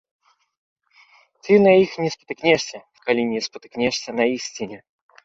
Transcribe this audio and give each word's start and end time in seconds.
Ты 1.47 1.51
на 1.65 1.71
іх 1.83 1.91
не 2.03 2.09
спатыкнешся, 2.15 2.77
калі 3.05 3.21
не 3.35 3.39
спатыкнешся 3.49 4.09
на 4.17 4.23
ісціне. 4.39 4.79